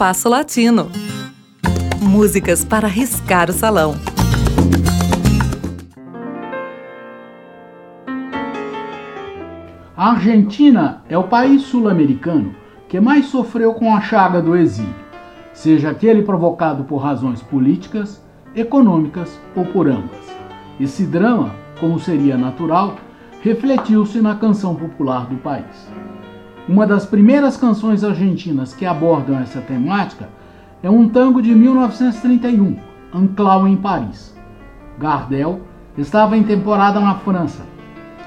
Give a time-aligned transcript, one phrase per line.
[0.00, 0.90] Espaço Latino.
[2.00, 3.94] Músicas para riscar o salão.
[9.94, 12.54] A Argentina é o país sul-americano
[12.88, 14.94] que mais sofreu com a chaga do exílio,
[15.52, 18.24] seja aquele provocado por razões políticas,
[18.56, 20.34] econômicas ou por ambas.
[20.80, 22.96] Esse drama, como seria natural,
[23.42, 25.90] refletiu-se na canção popular do país.
[26.68, 30.28] Uma das primeiras canções argentinas que abordam essa temática
[30.82, 32.76] é um tango de 1931,
[33.12, 34.36] Anclau em Paris.
[34.98, 35.60] Gardel
[35.96, 37.62] estava em temporada na França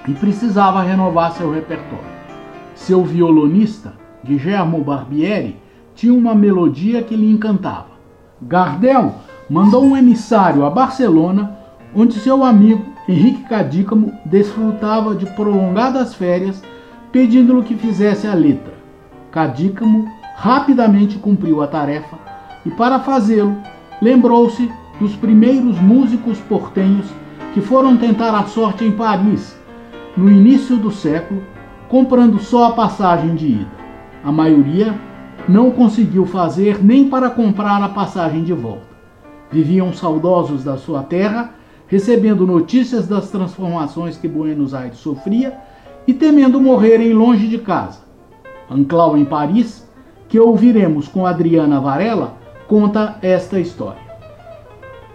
[0.07, 2.13] e precisava renovar seu repertório.
[2.75, 3.93] Seu violonista,
[4.23, 5.57] Guillermo Barbieri,
[5.95, 7.93] tinha uma melodia que lhe encantava.
[8.41, 9.13] Gardel
[9.49, 11.57] mandou um emissário a Barcelona,
[11.95, 16.61] onde seu amigo Henrique Cadícamo desfrutava de prolongadas férias,
[17.13, 18.73] pedindo-lhe que fizesse a letra.
[19.31, 22.17] Cadícamo rapidamente cumpriu a tarefa
[22.65, 23.55] e, para fazê-lo,
[24.01, 27.05] lembrou-se dos primeiros músicos portenhos
[27.53, 29.55] que foram tentar a sorte em Paris,
[30.17, 31.43] no início do século,
[31.87, 33.71] comprando só a passagem de ida.
[34.23, 34.99] A maioria
[35.47, 38.93] não conseguiu fazer nem para comprar a passagem de volta.
[39.51, 41.51] Viviam saudosos da sua terra,
[41.85, 45.55] recebendo notícias das transformações que Buenos Aires sofria
[46.07, 47.99] e temendo morrerem longe de casa.
[48.69, 49.87] Anclau em Paris,
[50.27, 52.37] que ouviremos com Adriana Varela,
[52.67, 54.01] conta esta história.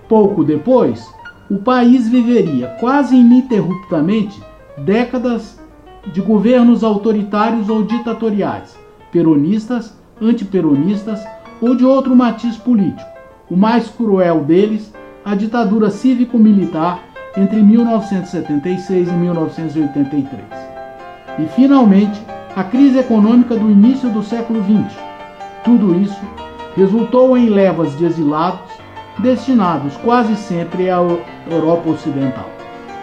[0.09, 1.07] Pouco depois,
[1.51, 4.41] o país viveria quase ininterruptamente
[4.77, 5.59] décadas
[6.13, 8.79] de governos autoritários ou ditatoriais,
[9.11, 11.21] peronistas, antiperonistas
[11.61, 13.09] ou de outro matiz político.
[13.51, 14.93] O mais cruel deles,
[15.25, 17.03] a ditadura cívico-militar
[17.37, 20.68] entre 1976 e 1983.
[21.39, 22.21] E, finalmente,
[22.57, 24.99] a crise econômica do início do século XX.
[25.65, 26.21] Tudo isso
[26.77, 28.79] resultou em levas de exilados
[29.19, 30.99] destinados quase sempre à
[31.51, 32.49] Europa Ocidental.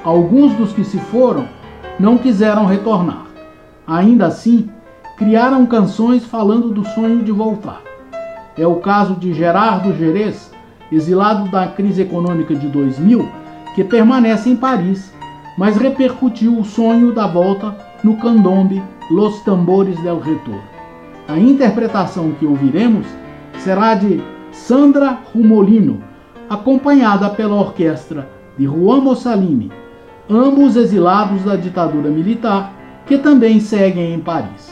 [0.03, 1.47] Alguns dos que se foram
[2.00, 3.25] não quiseram retornar.
[3.88, 4.69] Ainda assim,
[5.18, 7.81] criaram canções falando do sonho de voltar.
[8.57, 10.51] É o caso de Gerardo Gerês,
[10.91, 13.28] exilado da crise econômica de 2000,
[13.74, 15.13] que permanece em Paris,
[15.57, 17.75] mas repercutiu o sonho da volta
[18.06, 20.62] no candombe Los Tambores del Retorno.
[21.28, 23.08] A interpretação que ouviremos
[23.58, 26.04] será de Sandra Rumolino,
[26.48, 28.30] acompanhada pela orquestra
[28.60, 29.72] de Juan Mussolini,
[30.30, 32.72] ambos exilados da ditadura militar,
[33.08, 34.72] que também seguem em Paris.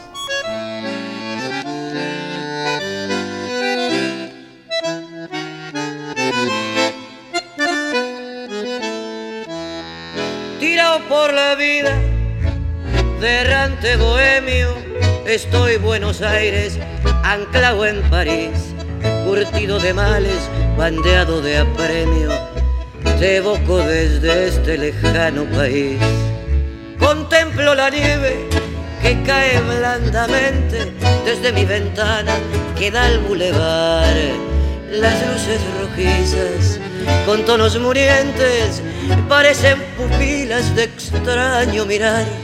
[10.60, 12.03] Tirado por la vida,
[13.24, 14.74] derrante bohemio,
[15.26, 16.78] estoy Buenos Aires,
[17.22, 18.74] anclado en París,
[19.24, 22.28] curtido de males, bandeado de apremio
[23.18, 25.98] te evoco desde este lejano país.
[26.98, 28.46] Contemplo la nieve
[29.00, 30.92] que cae blandamente
[31.24, 32.34] desde mi ventana
[32.78, 34.14] que da al bulevar.
[34.90, 36.78] Las luces rojizas
[37.24, 38.82] con tonos murientes
[39.30, 42.43] parecen pupilas de extraño mirar.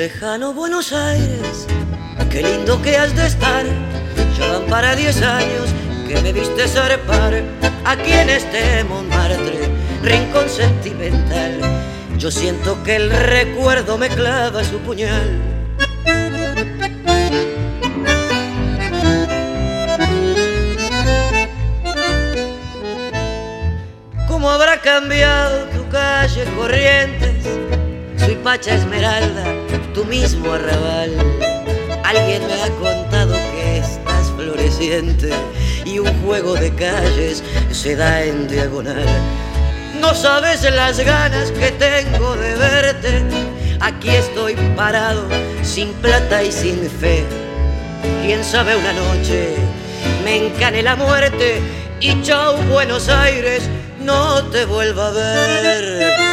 [0.00, 1.66] Lejano Buenos Aires,
[2.30, 3.66] qué lindo que has de estar.
[4.38, 5.68] Ya van para diez años
[6.08, 7.42] que me viste zarpar
[7.84, 9.68] aquí en este Montmartre,
[10.02, 11.60] rincón sentimental.
[12.16, 15.38] Yo siento que el recuerdo me clava su puñal.
[24.26, 27.44] ¿Cómo habrá cambiado tu calle Corrientes?
[28.16, 31.12] Soy Pacha Esmeralda tu mismo arrabal.
[32.04, 35.30] Alguien me ha contado que estás floreciente
[35.84, 39.06] y un juego de calles se da en diagonal.
[40.00, 43.22] No sabes las ganas que tengo de verte.
[43.80, 45.26] Aquí estoy parado,
[45.62, 47.24] sin plata y sin fe.
[48.22, 49.56] Quién sabe una noche
[50.24, 51.60] me encane la muerte
[52.00, 53.62] y chau Buenos Aires,
[54.00, 56.29] no te vuelva a ver.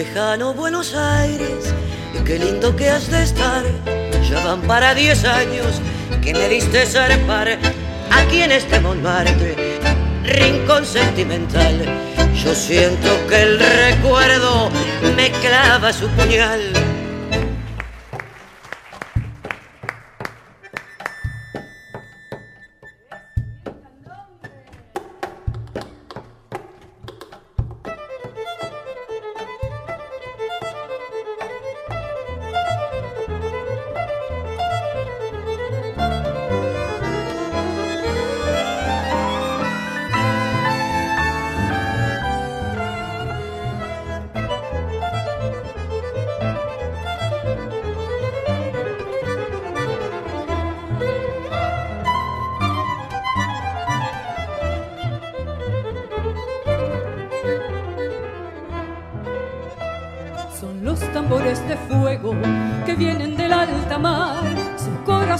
[0.00, 1.74] Lejano Buenos Aires,
[2.24, 3.62] qué lindo que has de estar.
[4.30, 5.82] Ya van para diez años
[6.22, 7.58] que me diste zarpar
[8.10, 9.54] aquí en este Montmartre,
[10.24, 11.84] rincón sentimental.
[12.42, 14.70] Yo siento que el recuerdo
[15.16, 16.89] me clava su puñal.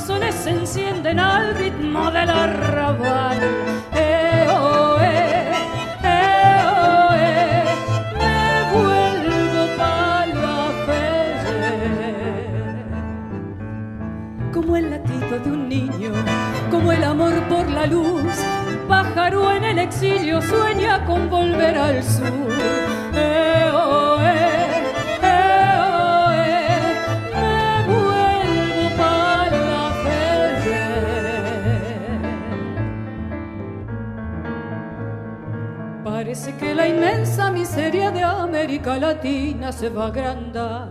[0.07, 3.39] Se encienden al ritmo del arrabal.
[3.95, 5.53] Eh, oh, eh,
[6.03, 7.65] eh, oh, eh,
[8.19, 9.63] me vuelvo
[14.53, 16.13] Como el latido de un niño,
[16.71, 18.33] como el amor por la luz,
[18.89, 22.53] pájaro en el exilio sueña con volver al sur.
[23.15, 24.19] Eh, oh,
[36.41, 40.89] Parece que la inmensa miseria de América Latina se va a agrandar.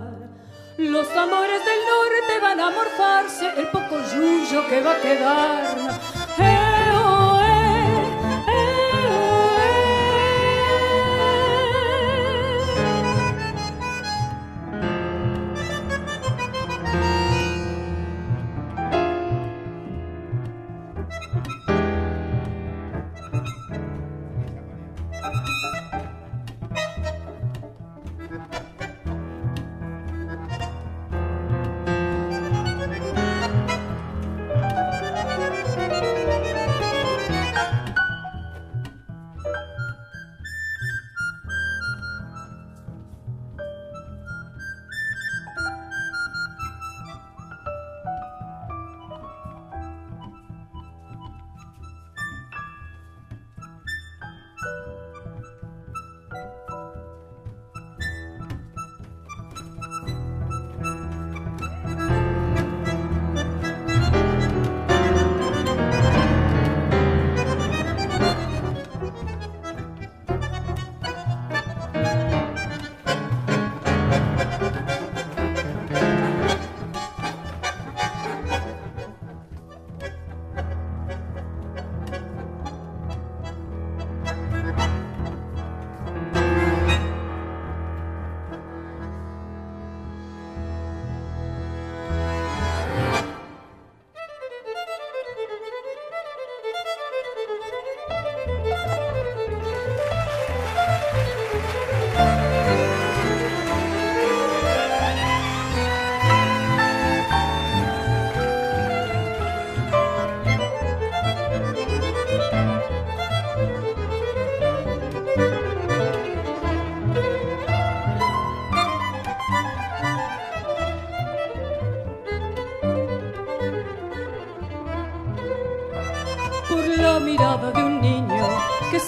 [0.77, 6.68] Los amores del norte van a morfarse, el poco yuyo que va a quedar.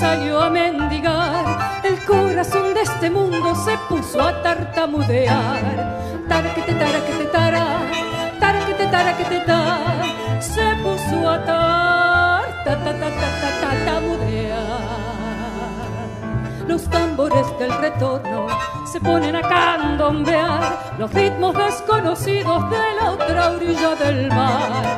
[0.02, 1.46] Salió a mendigar,
[1.84, 5.62] el corazón de este mundo se puso a tartamudear.
[6.28, 7.66] Taraquete, taraquete, tara,
[8.40, 9.80] taraquete, taraquete, ta,
[10.40, 15.02] se puso a tar, ta, ta, ta, ta, ta, tartamudear.
[16.68, 18.48] Los tambores del retorno
[18.92, 24.91] se ponen a candombear los ritmos desconocidos de la otra orilla del mar.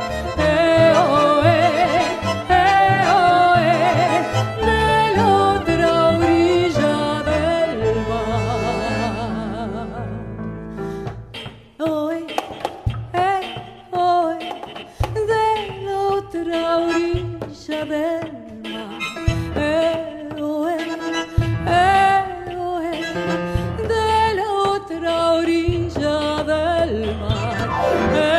[27.94, 28.33] Yeah.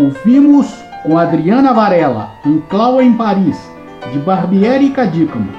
[0.00, 0.66] Ouvimos
[1.02, 3.58] com Adriana Varela, Um Clau em Paris,
[4.10, 5.50] de Barbieri Cadícamo,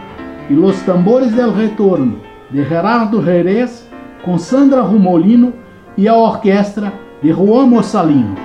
[0.49, 2.19] e Los Tambores del Retorno,
[2.49, 3.87] de Gerardo Jerez,
[4.25, 5.53] com Sandra Rumolino
[5.95, 8.35] e a orquestra de Juan Mossalino.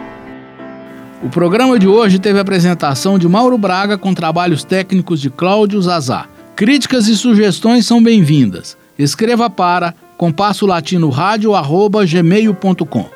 [1.23, 5.81] O programa de hoje teve a apresentação de Mauro Braga com trabalhos técnicos de Cláudio
[5.81, 6.26] Zazá.
[6.55, 8.76] Críticas e sugestões são bem-vindas.
[8.99, 13.16] Escreva para compasso latino rádio@gmail.com.